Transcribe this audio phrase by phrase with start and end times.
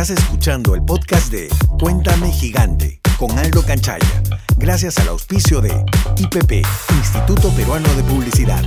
[0.00, 4.22] Estás escuchando el podcast de Cuéntame Gigante con Aldo Canchaya,
[4.56, 5.68] gracias al auspicio de
[6.16, 6.64] IPP,
[6.96, 8.62] Instituto Peruano de Publicidad,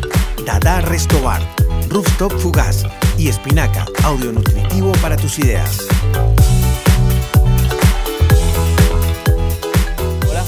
[0.46, 1.42] Dada Restobar,
[1.90, 2.86] Rooftop Fugaz
[3.18, 5.88] y Espinaca, audio nutritivo para tus ideas.
[10.30, 10.44] Hola,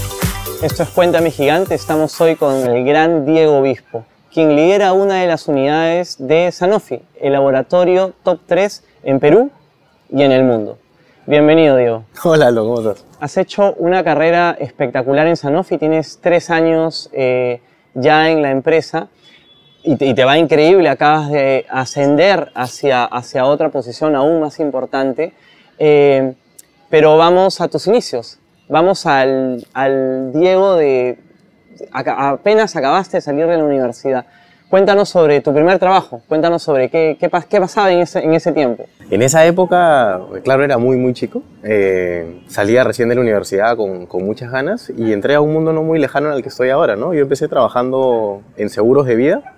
[0.61, 1.73] esto es Cuéntame Gigante.
[1.73, 7.01] Estamos hoy con el gran Diego Obispo, quien lidera una de las unidades de Sanofi,
[7.19, 9.51] el laboratorio top 3 en Perú
[10.09, 10.77] y en el mundo.
[11.25, 12.05] Bienvenido, Diego.
[12.23, 13.05] Hola, Lo, ¿cómo estás?
[13.19, 17.61] Has hecho una carrera espectacular en Sanofi, tienes tres años eh,
[17.95, 19.07] ya en la empresa
[19.83, 24.59] y te, y te, va increíble, acabas de ascender hacia, hacia otra posición aún más
[24.59, 25.33] importante.
[25.79, 26.33] Eh,
[26.89, 28.37] pero vamos a tus inicios,
[28.69, 31.17] vamos al, al Diego de...
[31.91, 34.25] apenas acabaste de salir de la universidad.
[34.69, 38.51] Cuéntanos sobre tu primer trabajo, cuéntanos sobre qué, qué, qué pasaba en ese, en ese,
[38.51, 38.85] tiempo.
[39.11, 41.43] En esa época, claro, era muy, muy chico.
[41.63, 45.71] Eh, salía recién de la universidad con, con, muchas ganas y entré a un mundo
[45.71, 47.13] no muy lejano al que estoy ahora, ¿no?
[47.13, 49.53] Yo empecé trabajando en seguros de vida,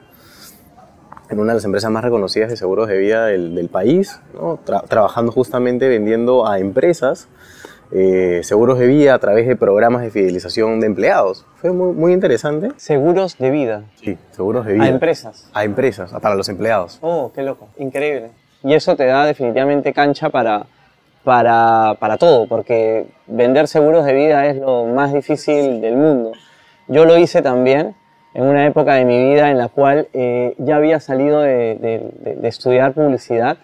[1.30, 4.60] en una de las empresas más reconocidas de seguros de vida del, del país, ¿no?
[4.66, 7.30] Tra trabajando justamente vendiendo a empresas
[7.92, 11.46] eh, seguros de vida a través de programas de fidelización de empleados.
[11.56, 12.72] Fue muy, muy, interesante.
[12.78, 13.84] ¿Seguros de vida?
[13.96, 14.84] Sí, seguros de vida.
[14.84, 15.50] ¿A empresas?
[15.54, 17.00] A empresas, para los empleados.
[17.02, 18.32] Oh, qué loco, increíble.
[18.64, 20.66] Y eso te da definitivamente cancha para,
[21.24, 26.34] para, para todo, porque vender seguros de vida es lo más difícil del mundo.
[26.88, 27.96] Yo lo hice también
[28.34, 32.36] en una época de mi vida en la cual eh, ya había salido de, de,
[32.36, 33.58] de estudiar publicidad.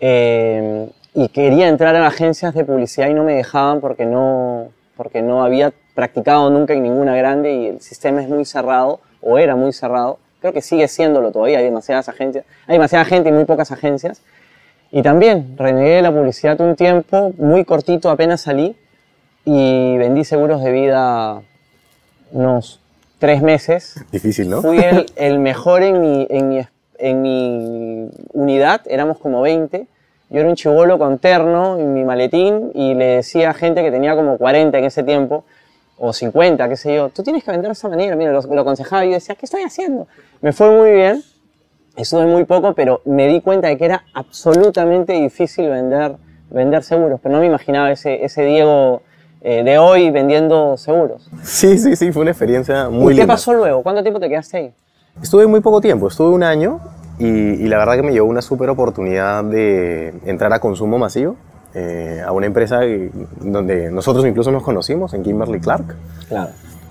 [0.00, 5.22] Eh, y quería entrar a agencias de publicidad y no me dejaban porque no, porque
[5.22, 9.54] no había practicado nunca en ninguna grande y el sistema es muy cerrado, o era
[9.56, 10.18] muy cerrado.
[10.40, 14.22] Creo que sigue siéndolo todavía, hay demasiadas agencias, hay demasiada gente y muy pocas agencias.
[14.90, 18.76] Y también renegué de la publicidad un tiempo, muy cortito, apenas salí,
[19.44, 21.42] y vendí seguros de vida
[22.32, 22.80] unos
[23.18, 24.02] tres meses.
[24.10, 24.62] Difícil, ¿no?
[24.62, 26.66] Fui el, el mejor en mi, en, mi,
[26.98, 29.86] en mi unidad, éramos como 20,
[30.32, 33.90] yo era un chivolo con terno y mi maletín y le decía a gente que
[33.90, 35.44] tenía como 40 en ese tiempo,
[35.98, 38.60] o 50, qué sé yo, tú tienes que vender de esa manera, mira, lo, lo
[38.62, 40.08] aconsejaba y yo decía, ¿qué estoy haciendo?
[40.40, 41.22] Me fue muy bien,
[41.96, 46.16] estuve muy poco, pero me di cuenta de que era absolutamente difícil vender,
[46.50, 49.02] vender seguros, pero no me imaginaba ese, ese Diego
[49.42, 51.28] eh, de hoy vendiendo seguros.
[51.42, 53.34] Sí, sí, sí, fue una experiencia muy ¿Y qué linda.
[53.34, 53.82] pasó luego?
[53.82, 54.72] ¿Cuánto tiempo te quedaste ahí?
[55.22, 56.80] Estuve muy poco tiempo, estuve un año
[57.26, 61.36] y, y, la verdad que me llevó una súper oportunidad de entrar a consumo masivo,
[61.74, 62.80] eh, a una empresa
[63.40, 65.96] donde nosotros incluso nos conocimos, en Kimberly Clark.
[66.28, 66.50] Claro.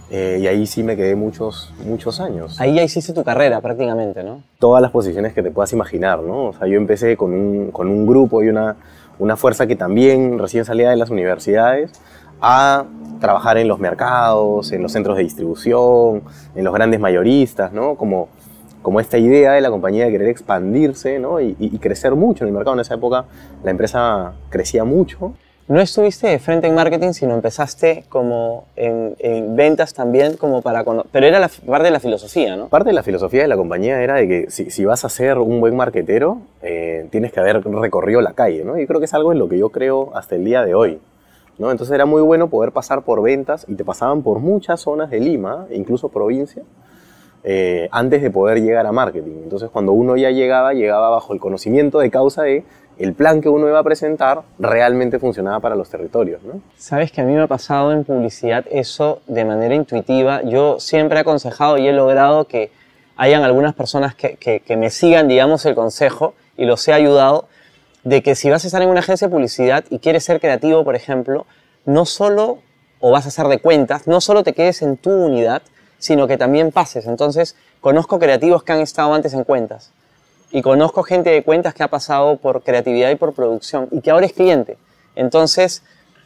[0.10, 2.60] Eh, y ahí sí me quedé muchos, muchos años.
[2.60, 4.44] Ahí ya hiciste tu carrera prácticamente, ¿no?
[4.60, 6.48] Todas las posiciones que te puedas imaginar, ¿no?
[6.48, 8.76] O sea, yo empecé con un, con un grupo y una,
[9.20, 11.92] una fuerza que también recién salía de las universidades
[12.42, 12.86] a
[13.20, 16.24] trabajar en los mercados, en los centros de distribución,
[16.56, 17.96] en los grandes mayoristas, ¿no?
[17.96, 18.30] Como
[18.82, 21.40] como esta idea de la compañía de querer expandirse ¿no?
[21.40, 22.76] y, y, crecer mucho en el mercado.
[22.76, 23.26] En esa época
[23.64, 25.34] la empresa crecía mucho.
[25.68, 30.84] No estuviste de frente en marketing, sino empezaste como en, en ventas también, como para
[31.12, 32.68] pero era la, parte de la filosofía, ¿no?
[32.68, 35.38] Parte de la filosofía de la compañía era de que si, si vas a ser
[35.38, 38.78] un buen marketero, eh, tienes que haber recorrido la calle, ¿no?
[38.78, 41.00] Y creo que es algo en lo que yo creo hasta el día de hoy.
[41.58, 41.72] ¿no?
[41.72, 45.20] Entonces era muy bueno poder pasar por ventas y te pasaban por muchas zonas de
[45.20, 46.64] Lima, incluso provincia,
[47.44, 49.42] eh, antes de poder llegar a marketing.
[49.44, 52.64] Entonces, cuando uno ya llegaba, llegaba bajo el conocimiento de causa de
[53.00, 56.44] el plan que uno iba a presentar realmente funcionaba para los territorios.
[56.44, 56.62] ¿no?
[56.78, 60.44] Sabes que a mí me ha pasado en publicidad eso de manera intuitiva.
[60.44, 62.70] Yo siempre he aconsejado y he logrado que
[63.18, 67.48] hayan algunas personas que, que, que me sigan, digamos, el consejo y los he ayudado
[68.04, 70.84] de que si vas a estar en una agencia de publicidad y quieres ser creativo,
[70.84, 71.46] por ejemplo,
[71.86, 72.60] no solo,
[73.00, 75.62] o vas a hacer de cuentas, no solo te quedes en tu unidad,
[76.02, 77.06] sino que también pases.
[77.06, 79.92] Entonces, conozco creativos que han estado antes en cuentas
[80.52, 84.10] y conozco gente de cuentas que ha pasado por creatividad y por producción y que
[84.12, 84.78] ahora es cliente.
[85.16, 85.84] Entonces,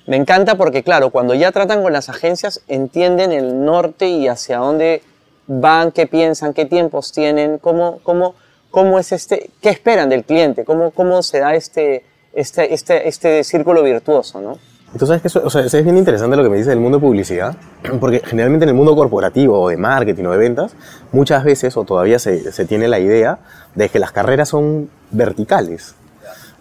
[0.08, 4.58] me encanta porque, claro, cuando ya tratan con las agencias, entienden el norte y hacia
[4.60, 5.04] dónde
[5.46, 8.34] van, qué piensan, qué tiempos tienen, cómo, cómo,
[8.72, 13.44] cómo es este, qué esperan del cliente, cómo, cómo se da este, este, este, este
[13.44, 14.58] círculo virtuoso, ¿no?
[14.96, 17.02] Entonces, que eso, o sea, es bien interesante lo que me dice del mundo de
[17.02, 17.58] publicidad,
[18.00, 20.74] porque generalmente en el mundo corporativo o de marketing o de ventas,
[21.12, 23.40] muchas veces o todavía se, se tiene la idea
[23.76, 25.96] de que las carreras son verticales.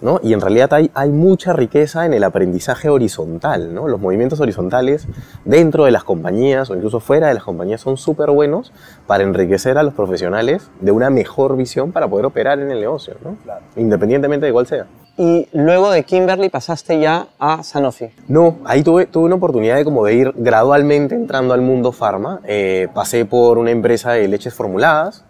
[0.00, 0.18] ¿no?
[0.20, 3.86] Y en realidad hay, hay, mucha riqueza en el aprendizaje horizontal, ¿no?
[3.86, 5.06] Los movimientos horizontales
[5.44, 8.72] dentro de las compañías o incluso fuera de las compañías son súper buenos
[9.06, 13.14] para enriquecer a los profesionales de una mejor visión para poder operar en el negocio,
[13.22, 13.36] ¿no?
[13.44, 13.64] Claro.
[13.76, 14.86] Independientemente de cuál sea.
[15.16, 18.10] Y luego de Kimberly pasaste ya a Sanofi.
[18.26, 22.40] No, ahí tuve, tuve una oportunidad de, como de ir gradualmente entrando al mundo farma.
[22.44, 25.24] Eh, pasé por una empresa de leches formuladas,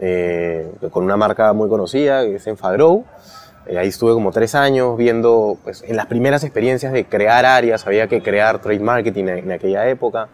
[0.00, 3.06] eh, con una marca muy conocida, que es Enfagrow.
[3.66, 7.86] Eh, ahí estuve como tres años viendo, pues, en las primeras experiencias de crear áreas,
[7.86, 10.28] había que crear trade marketing en, en aquella época.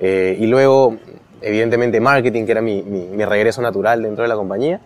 [0.00, 0.96] y luego,
[1.40, 4.80] evidentemente, marketing, que era mi, mi, mi regreso natural dentro de la compañía.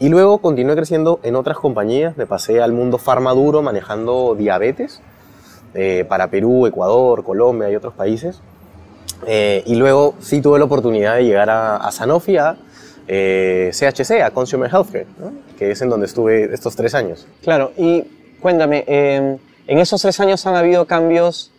[0.00, 5.02] Y luego continué creciendo en otras compañías, me pasé al mundo farma duro manejando diabetes
[5.74, 8.40] eh, para Perú, Ecuador, Colombia y otros países.
[9.26, 12.56] Eh, y luego sí tuve la oportunidad de llegar a, a Sanofi, a
[13.08, 15.32] eh, CHC, a Consumer Healthcare, ¿no?
[15.58, 17.26] que es en donde estuve estos tres años.
[17.42, 18.04] Claro, y
[18.40, 19.38] cuéntame, en
[19.78, 21.50] esos tres años han habido cambios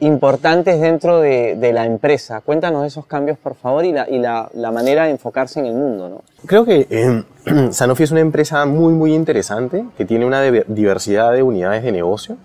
[0.00, 2.40] importantes dentro de, de, la empresa.
[2.40, 5.74] Cuéntanos esos cambios, por favor, y, la, y la, la manera de enfocarse en el
[5.74, 6.08] mundo.
[6.08, 6.22] ¿no?
[6.46, 7.24] Creo que eh,
[7.70, 12.36] Sanofi es una empresa muy, muy interesante, que tiene una diversidad de unidades de negocio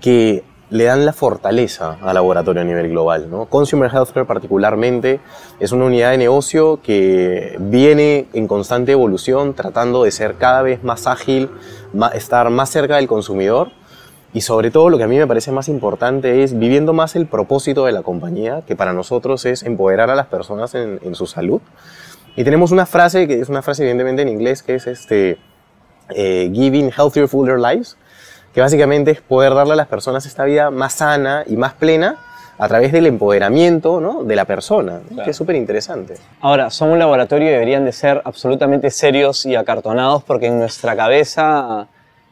[0.00, 3.30] que le dan la fortaleza al laboratorio a nivel global.
[3.30, 3.46] ¿no?
[3.46, 5.20] Consumer Healthcare particularmente
[5.60, 10.84] es una unidad de negocio que viene en constante evolución, tratando de ser cada vez
[10.84, 11.50] más ágil,
[12.14, 13.70] estar más cerca del consumidor
[14.32, 17.26] y sobre todo lo que a mí me parece más importante es viviendo más el
[17.26, 21.26] propósito de la compañía, que para nosotros es empoderar a las personas en, en su
[21.26, 21.60] salud.
[22.36, 25.38] Y tenemos una frase, que es una frase evidentemente en inglés, que es este,
[26.10, 27.96] eh, Giving Healthier, Fuller Lives,
[28.54, 32.16] que básicamente es poder darle a las personas esta vida más sana y más plena
[32.58, 34.24] a través del empoderamiento ¿no?
[34.24, 35.24] de la persona, claro.
[35.24, 36.14] que es súper interesante.
[36.40, 40.96] Ahora, son un laboratorio y deberían de ser absolutamente serios y acartonados porque en nuestra
[40.96, 41.86] cabeza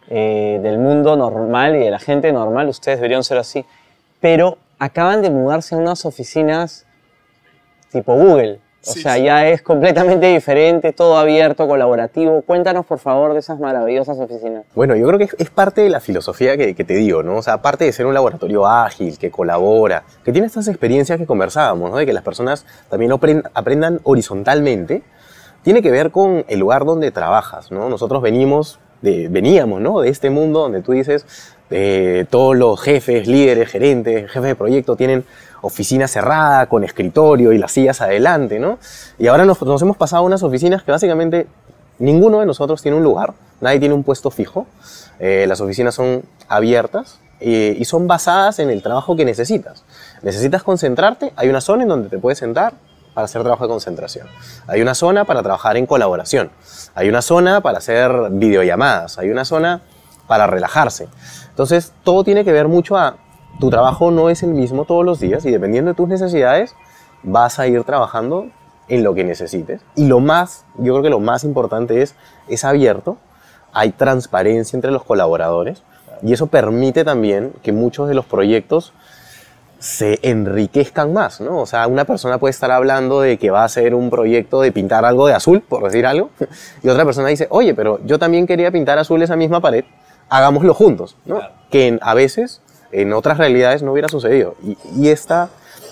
[0.08, 3.64] eh, del mundo normal y de la gente normal, ustedes deberían ser así.
[4.20, 6.86] Pero acaban de mudarse a unas oficinas
[7.90, 8.60] tipo Google.
[8.88, 9.24] O sí, sea, sí.
[9.24, 12.42] ya es completamente diferente, todo abierto, colaborativo.
[12.42, 14.64] Cuéntanos, por favor, de esas maravillosas oficinas.
[14.76, 17.38] Bueno, yo creo que es parte de la filosofía que, que te digo, ¿no?
[17.38, 21.26] O sea, aparte de ser un laboratorio ágil, que colabora, que tiene estas experiencias que
[21.26, 21.96] conversábamos, ¿no?
[21.96, 23.10] De que las personas también
[23.54, 25.02] aprendan horizontalmente,
[25.62, 27.88] tiene que ver con el lugar donde trabajas, ¿no?
[27.88, 30.00] Nosotros venimos de, veníamos ¿no?
[30.00, 31.24] de este mundo donde tú dices,
[31.70, 35.24] eh, todos los jefes, líderes, gerentes, jefes de proyecto tienen
[35.62, 38.78] oficina cerrada, con escritorio y las sillas adelante, ¿no?
[39.18, 41.46] Y ahora nos, nos, hemos pasado a unas oficinas que básicamente
[41.98, 44.66] ninguno de nosotros tiene un lugar, nadie tiene un puesto fijo,
[45.18, 49.84] eh, las oficinas son abiertas eh, y son basadas en el trabajo que necesitas.
[50.22, 52.74] Necesitas concentrarte, hay una zona en donde te puedes sentar,
[53.16, 54.26] para hacer trabajo de concentración.
[54.66, 56.50] Hay una zona para trabajar en colaboración.
[56.94, 59.16] Hay una zona para hacer videollamadas.
[59.16, 59.80] Hay una zona
[60.26, 61.08] para relajarse.
[61.48, 63.16] Entonces, todo tiene que ver mucho a
[63.58, 66.74] tu trabajo no es el mismo todos los días y dependiendo de tus necesidades,
[67.22, 68.50] vas a ir trabajando
[68.86, 69.80] en lo que necesites.
[69.94, 72.16] Y lo más, yo creo que lo más importante es,
[72.48, 73.16] es abierto,
[73.72, 75.84] hay transparencia entre los colaboradores
[76.22, 78.92] y eso permite también que muchos de los proyectos
[79.78, 81.58] se enriquezcan más, ¿no?
[81.58, 84.72] O sea, una persona puede estar hablando de que va a hacer un proyecto de
[84.72, 86.30] pintar algo de azul, por decir algo,
[86.82, 89.84] y otra persona dice, oye, pero yo también quería pintar azul esa misma pared,
[90.28, 91.36] hagámoslo juntos, ¿no?
[91.36, 91.54] Claro.
[91.70, 92.62] Que a veces
[92.92, 94.56] en otras realidades no hubiera sucedido.
[94.62, 95.50] Y, y, esta,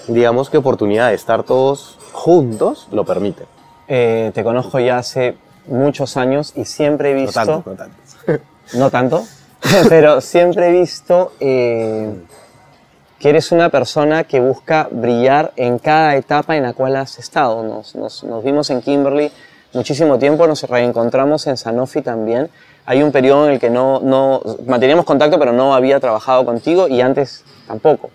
[0.09, 3.45] digamos que oportunidad de estar todos juntos lo permite.
[3.89, 5.37] Eh, te conozco ya hace
[5.67, 7.41] muchos años y siempre he visto...
[7.41, 8.45] No tanto, no tanto.
[8.75, 9.25] no tanto,
[9.89, 11.33] pero siempre he visto...
[11.41, 12.15] Eh,
[13.25, 17.63] que eres una persona que busca brillar en cada etapa en la cual has estado.
[17.63, 19.33] Nos, nos, nos, vimos en Kimberly
[19.73, 22.51] muchísimo tiempo, nos reencontramos en Sanofi también.
[22.85, 26.87] Hay un periodo en el que no, no manteníamos contacto, pero no había trabajado contigo
[26.87, 28.11] y antes tampoco.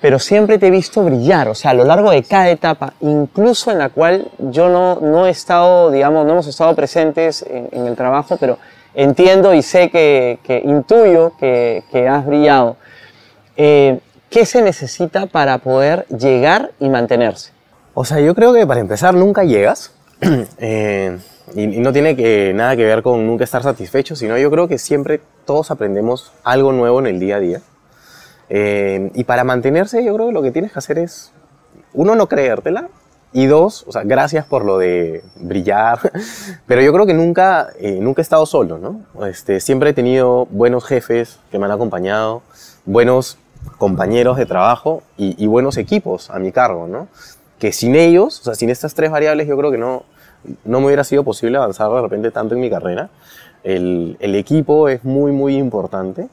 [0.00, 3.70] Pero siempre te he visto brillar, o sea, a lo largo de cada etapa, incluso
[3.70, 7.86] en la cual yo no, no he estado, digamos, no hemos estado presentes en, en
[7.86, 8.56] el trabajo, pero
[8.94, 12.78] entiendo y sé que, que intuyo que, que has brillado.
[13.58, 14.00] Eh,
[14.36, 17.52] ¿Qué se necesita para poder llegar y mantenerse?
[17.94, 19.92] O sea, yo creo que para empezar nunca llegas.
[20.58, 21.16] eh,
[21.54, 24.68] y, y, no tiene que, nada que ver con nunca estar satisfecho, sino yo creo
[24.68, 27.62] que siempre todos aprendemos algo nuevo en el día a día.
[28.50, 31.32] Eh, y para mantenerse, yo creo que lo que tienes que hacer es,
[31.94, 32.90] uno, no creértela,
[33.32, 36.12] y dos, o sea, gracias por lo de brillar,
[36.66, 39.00] pero yo creo que nunca, eh, nunca he estado solo, ¿no?
[39.26, 42.42] Este, siempre he tenido buenos jefes que me han acompañado,
[42.84, 43.38] buenos
[43.78, 47.08] compañeros de trabajo y, buenos equipos a mi cargo, ¿no?
[47.58, 50.04] Que sin ellos, o sea, sin estas tres variables, yo creo que no,
[50.64, 53.10] no me hubiera sido posible avanzar de repente tanto en mi carrera.
[53.62, 56.28] El, equipo es muy, muy importante,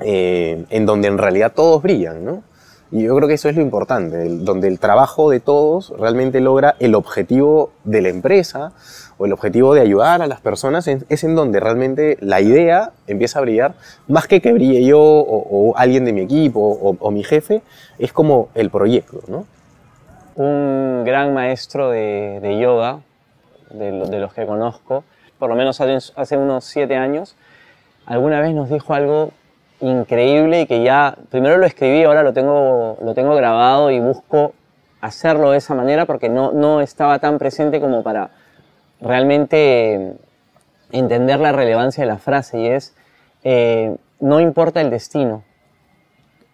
[0.00, 2.42] eh, en donde en realidad todos brillan, ¿no?
[2.90, 6.76] Y yo creo que eso es lo importante, donde el trabajo de todos realmente logra
[6.78, 8.72] el objetivo de la empresa
[9.18, 12.92] o el objetivo de ayudar a las personas, es, es en donde realmente la idea
[13.06, 13.74] empieza a brillar,
[14.08, 17.62] más que que brille yo o, o alguien de mi equipo o, o mi jefe,
[17.98, 19.46] es como el proyecto, ¿no?
[20.36, 22.98] un gran maestro de, de yoga,
[23.70, 25.04] de, lo- de los que conozco,
[25.38, 27.36] por lo menos hace, hace unos siete años,
[28.06, 29.30] alguna vez nos dijo algo
[29.80, 34.54] increíble y que ya, primero lo escribí, ahora lo tengo, lo tengo grabado y busco
[35.00, 38.30] hacerlo de esa manera porque no, no estaba tan presente como para
[39.04, 40.14] realmente
[40.90, 42.94] entender la relevancia de la frase y es,
[43.44, 45.44] eh, no importa el destino,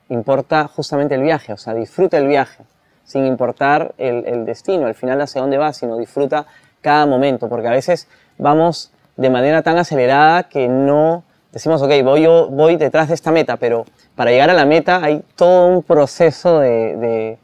[0.08, 2.64] importa justamente el viaje, o sea, disfruta el viaje,
[3.04, 6.46] sin importar el, destino, al final hacia dónde vas, sino disfruta
[6.80, 12.22] cada momento, porque a veces vamos de manera tan acelerada que no decimos, ok, voy,
[12.22, 13.84] yo, voy detrás de esta meta, pero
[14.16, 17.38] para llegar a la meta hay todo un proceso de-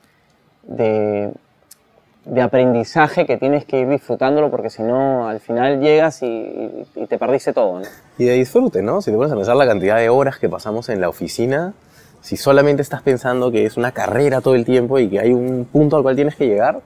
[2.26, 7.18] de aprendizaje que tienes que ir disfrutándolo, porque si no, al final llegas y, te
[7.18, 7.78] perdiste todo.
[7.80, 7.86] ¿no?
[8.18, 9.00] Y de disfrute, ¿no?
[9.00, 11.72] Si te pones a pensar la cantidad de horas que pasamos en la oficina,
[12.20, 15.66] si solamente estás pensando que es una carrera todo el tiempo y que hay un
[15.70, 16.80] punto al cual tienes que llegar,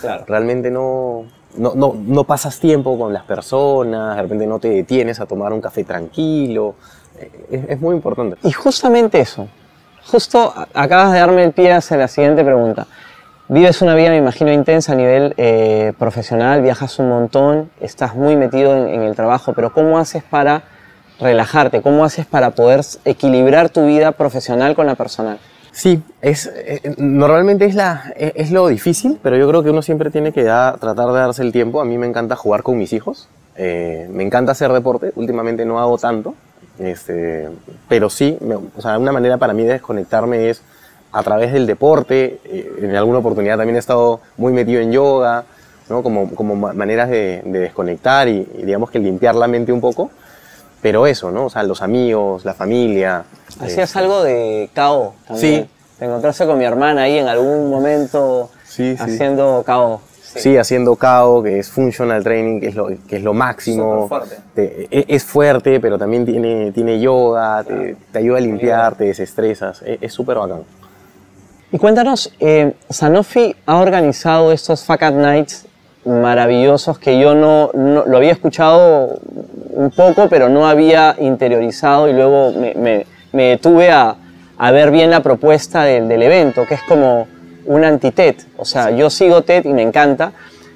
[0.00, 0.24] Claro.
[0.26, 1.24] realmente no,
[1.56, 5.52] no, no, no pasas tiempo con las personas, de repente no te detienes a tomar
[5.52, 6.74] un café tranquilo.
[7.18, 8.38] Eh, Es, es muy importante.
[8.42, 9.46] Y justamente eso,
[10.10, 12.88] justo acabas de darme el pie hacia la siguiente pregunta.
[13.52, 18.36] Vives una vida, me imagino, intensa a nivel eh, profesional, viajas un montón, estás muy
[18.36, 20.62] metido en, el trabajo, pero ¿cómo haces para
[21.18, 21.82] relajarte?
[21.82, 25.40] ¿Cómo haces para poder equilibrar tu vida profesional con la personal?
[25.72, 27.68] Sí, es, eh, normalmente
[28.14, 31.50] es, lo difícil, pero yo creo que uno siempre tiene que tratar de darse el
[31.50, 31.80] tiempo.
[31.80, 35.80] A mí me encanta jugar con mis hijos, eh, me encanta hacer deporte, últimamente no
[35.80, 36.36] hago tanto,
[36.78, 37.48] este,
[37.88, 40.62] pero sí, me- o sea, una manera para mí de desconectarme es
[41.12, 42.40] a través del deporte.
[42.44, 45.44] eh, en alguna oportunidad también he estado muy metido en yoga,
[45.88, 46.02] ¿no?
[46.02, 49.80] como, como ma- maneras de, de desconectar y, y digamos que limpiar la mente un
[49.80, 50.10] poco.
[50.82, 51.46] Pero eso, ¿no?
[51.46, 53.24] O sea, los amigos, la familia.
[53.60, 55.64] Hacías este, algo de KO también.
[55.64, 55.70] Sí.
[55.98, 59.02] Te encontraste con mi hermana ahí en algún momento Sí, sí.
[59.02, 60.00] haciendo KO.
[60.22, 64.04] Sí, haciendo KO, que es functional training, que es lo, que es lo máximo.
[64.08, 64.36] Superfuerte.
[64.54, 69.04] Te- e- es fuerte, pero también tiene, tiene yoga, te, te ayuda a limpiar, te
[69.04, 69.82] desestresas.
[69.82, 70.62] E- Es súper bacán.
[71.72, 75.66] Y cuéntanos, eh, Sanofi ha organizado estos Up Nights
[76.04, 79.18] maravillosos que yo no, no- lo había escuchado
[79.70, 84.16] un poco, pero no había interiorizado y luego me, me- me detuve a,
[84.58, 87.28] a ver bien la propuesta del, del evento, que es como
[87.66, 88.34] un anti-TED.
[88.56, 90.32] O sea, yo sigo TED y me encanta,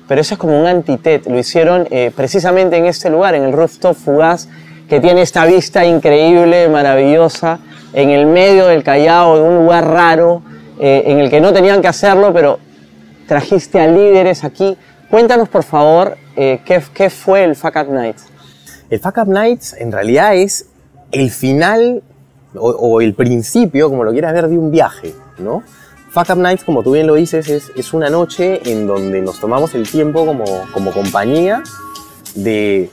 [0.07, 1.27] pero eso es como un anti-TED.
[1.27, 4.49] Lo hicieron eh, precisamente en este lugar, en el rooftop fugaz,
[4.89, 7.59] que tiene esta vista increíble, maravillosa,
[7.95, 10.43] en el medio del Callao, en un lugar raro,
[10.79, 12.59] eh, en el que no tenían que hacerlo, pero
[13.27, 14.77] trajiste a líderes aquí.
[15.11, 18.27] Cuéntanos, por favor, eh, ¿qué, qué fue el Fuck Up Nights?
[18.91, 20.67] El Fuck Up Nights en realidad es
[21.13, 22.03] el final
[22.55, 25.63] o, o el principio, como lo quieras ver, de un viaje, ¿no?
[26.11, 29.41] Fuck Up Nights, como tú bien lo dices, es, es una noche en donde nos
[29.41, 31.63] tomamos el tiempo como, como compañía
[32.37, 32.89] de,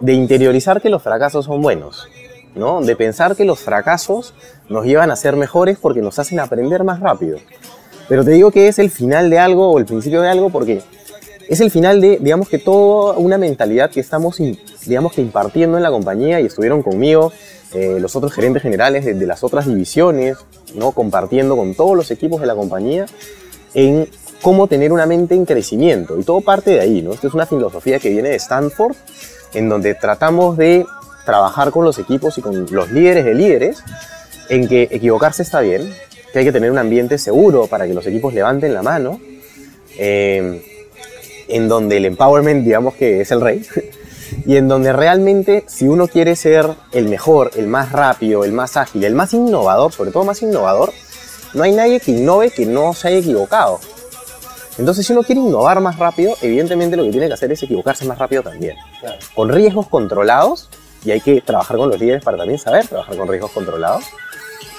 [0.00, 2.08] de interiorizar que los fracasos son buenos,
[2.54, 2.80] ¿no?
[2.80, 4.34] De pensar que los fracasos
[4.68, 7.38] nos llevan a ser mejores porque nos hacen aprender más rápido.
[8.08, 10.82] Pero te digo que es el final de algo o el principio de algo porque
[11.48, 15.76] es el final de, digamos que toda una mentalidad que estamos, in- digamos que impartiendo
[15.76, 17.32] en la compañía y estuvieron conmigo
[17.72, 20.38] eh, los otros gerentes generales de, de las otras divisiones,
[20.74, 20.92] ¿no?
[20.92, 23.06] Compartiendo con todos los equipos de la compañía
[23.74, 24.08] en
[24.42, 26.18] cómo tener una mente en crecimiento.
[26.18, 27.12] Y todo parte de ahí, ¿no?
[27.12, 28.96] Esta es una filosofía que viene de Stanford,
[29.54, 30.84] en donde tratamos de
[31.30, 33.84] trabajar con los equipos y con los líderes de líderes
[34.48, 35.94] en que equivocarse está bien,
[36.32, 39.20] que hay que tener un ambiente seguro para que los equipos levanten la mano,
[39.96, 40.60] eh,
[41.48, 43.64] en donde el empowerment, digamos que es el rey,
[44.44, 48.76] y en donde realmente si uno quiere ser el mejor, el más rápido, el más
[48.76, 50.92] ágil, el más innovador, sobre todo más innovador,
[51.54, 53.78] no hay nadie que innove que no se haya equivocado.
[54.78, 58.04] Entonces, si uno quiere innovar más rápido, evidentemente lo que tiene que hacer es equivocarse
[58.04, 58.76] más rápido también.
[59.34, 60.70] Con riesgos controlados,
[61.04, 64.04] y hay que trabajar con los líderes para también saber trabajar con riesgos controlados,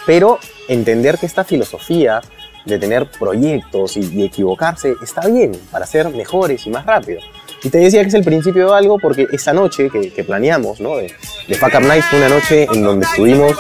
[0.06, 2.22] pero entender que esta filosofía
[2.66, 7.20] de tener proyectos y, y equivocarse está bien para ser mejores y más rápido.
[7.64, 10.80] Y te decía que es el principio de algo porque esa noche que, que planeamos,
[10.80, 10.98] ¿no?
[10.98, 11.14] De,
[11.48, 13.54] de Fuck Up Nights fue una noche en donde estuvimos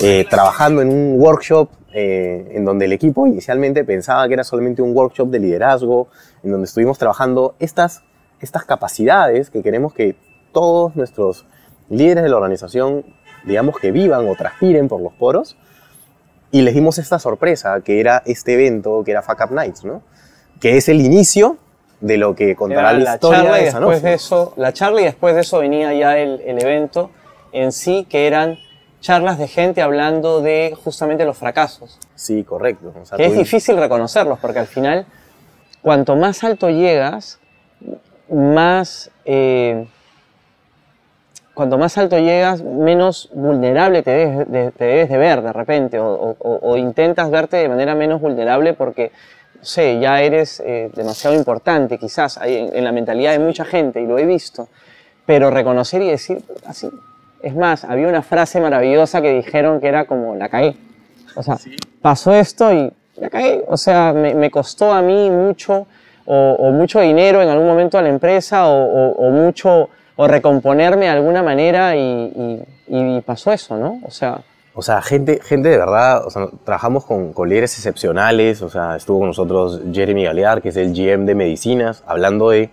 [0.00, 4.82] eh, trabajando en un workshop eh, en donde el equipo inicialmente pensaba que era solamente
[4.82, 6.08] un workshop de liderazgo,
[6.42, 8.02] en donde estuvimos trabajando estas,
[8.40, 10.14] estas capacidades que queremos que
[10.52, 11.46] todos nuestros
[11.90, 13.04] líderes de la organización,
[13.44, 15.56] digamos que vivan o transpiren por los poros,
[16.50, 20.02] y les dimos esta sorpresa, que era este evento, que era Fuck Up Nights, ¿no?
[20.60, 21.58] Que es el inicio
[22.00, 24.00] de lo que contará Era la, historia charla de después Sanofi.
[24.06, 27.10] de eso, la charla y después de eso venía ya el, el evento
[27.52, 28.56] en sí, que eran
[29.00, 31.98] charlas de gente hablando de justamente los fracasos.
[32.14, 32.92] Sí, correcto.
[33.00, 35.06] O sea, que es tú- difícil reconocerlos, porque al final,
[35.82, 37.38] cuanto más alto llegas,
[38.30, 39.10] más...
[39.24, 39.86] eh,
[41.58, 45.98] cuanto más alto llegas, menos vulnerable te debes de, te debes de ver de repente,
[45.98, 46.06] o,
[46.38, 49.10] o- o- intentas verte de manera menos vulnerable porque,
[49.58, 54.00] no sé, ya eres eh, demasiado importante quizás en, en la mentalidad de mucha gente,
[54.00, 54.68] y lo he visto,
[55.26, 56.88] pero reconocer y decir así.
[57.42, 60.76] Es más, había una frase maravillosa que dijeron que era como, la cagué.
[61.34, 61.56] O sea,
[62.00, 63.64] pasó esto y la cagué.
[63.66, 65.88] O sea, me, me costó a mí mucho,
[66.24, 69.88] o, o mucho dinero en algún momento a la empresa, o mucho,
[70.20, 74.00] o recomponerme de alguna manera y, pasó eso, ¿no?
[74.04, 74.42] O sea,
[74.74, 78.96] O sea, gente, gente de verdad, o sea, trabajamos con, con líderes excepcionales, o sea,
[78.96, 82.70] estuvo con nosotros Jeremy Galear, que es el GM de medicinas, hablando de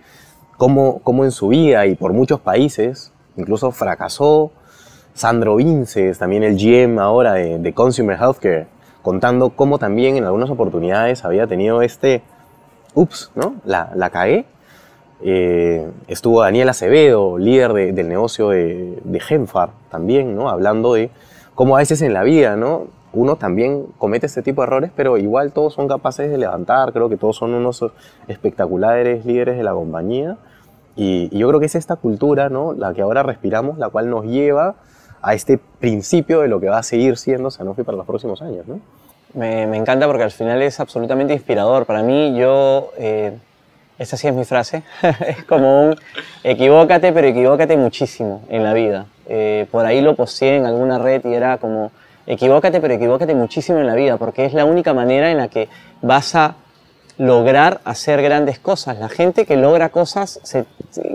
[0.56, 4.50] cómo, cómo en su vida y por muchos países, incluso fracasó.
[5.14, 8.66] Sandro Vinces, también el GM ahora de, de Consumer Healthcare,
[9.02, 12.22] contando cómo también en algunas oportunidades había tenido este,
[12.94, 13.54] ups, ¿no?
[13.64, 14.46] La, la cagué.
[15.22, 20.48] Eh, estuvo Daniel Acevedo, líder de- del negocio de, Genfar, también, ¿no?
[20.50, 21.10] Hablando de
[21.54, 22.88] cómo a veces en la vida, ¿no?
[23.12, 26.92] Uno también comete este tipo de errores, pero igual todos son capaces de levantar.
[26.92, 27.82] Creo que todos son unos
[28.28, 30.36] espectaculares líderes de la compañía.
[30.96, 32.74] Y, yo creo que es esta cultura, ¿no?
[32.74, 34.74] La que ahora respiramos, la cual nos lleva
[35.22, 38.66] a este principio de lo que va a seguir siendo Sanofi para los próximos años,
[39.34, 41.84] me encanta porque al final es absolutamente inspirador.
[41.84, 43.36] Para mí, yo, eh,
[43.98, 44.82] esta sí es mi frase,
[45.26, 45.96] es como un
[46.44, 49.06] equivócate, pero equivócate muchísimo en la vida.
[49.28, 51.90] Eh, por ahí lo posteé en alguna red y era como
[52.26, 55.68] equivócate, pero equivócate muchísimo en la vida, porque es la única manera en la que
[56.02, 56.56] vas a
[57.18, 58.98] lograr hacer grandes cosas.
[58.98, 60.40] La gente que logra cosas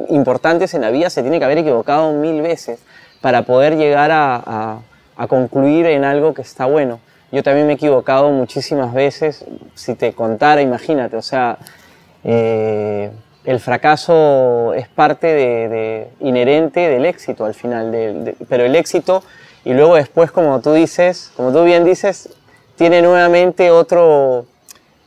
[0.10, 2.80] importantes en la vida se tiene que haber equivocado mil veces
[3.22, 4.80] para poder llegar a, a-
[5.18, 7.00] a concluir en algo que está bueno.
[7.32, 9.46] Yo también me he equivocado muchísimas veces.
[9.76, 11.58] Si te contara, imagínate, o sea,
[12.24, 13.12] eh,
[13.46, 19.24] el fracaso es parte de, de- inherente del éxito al final, de- pero el éxito
[19.66, 22.30] y luego después, como tú dices, como tú bien dices,
[22.76, 24.46] tiene nuevamente otro,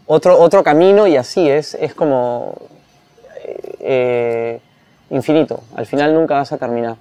[0.06, 2.54] otro, otro camino y así es, es como
[3.44, 4.60] eh, eh,
[5.10, 5.60] infinito.
[5.76, 6.96] Al final nunca vas a terminar.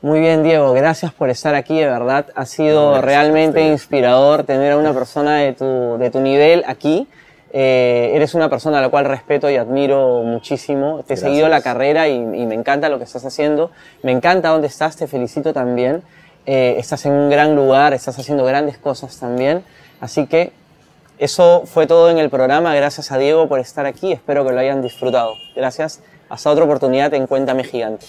[0.00, 2.26] Muy bien, Diego, gracias por estar aquí, de verdad.
[2.36, 7.08] Ha sido No, realmente inspirador tener a una persona de tu, de tu nivel aquí.
[7.52, 11.02] Eh, eres una persona a la cual respeto y admiro muchísimo.
[11.06, 13.70] Te he seguido la carrera y, y me encanta lo que estás haciendo.
[14.02, 16.02] Me encanta dónde estás, te felicito también.
[16.50, 19.64] Eh, estás en un gran lugar, estás haciendo grandes cosas también.
[20.00, 20.52] Así que
[21.18, 22.74] eso fue todo en el programa.
[22.74, 24.12] Gracias a Diego por estar aquí.
[24.12, 25.34] Espero que lo hayan disfrutado.
[25.54, 26.00] Gracias.
[26.30, 28.06] Hasta otra oportunidad en Cuéntame Gigante.